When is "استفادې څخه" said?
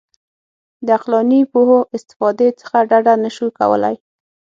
1.95-2.77